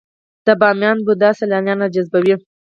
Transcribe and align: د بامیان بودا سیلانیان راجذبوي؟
د 0.45 0.47
بامیان 0.59 0.97
بودا 1.05 1.29
سیلانیان 1.39 1.77
راجذبوي؟ 1.83 2.35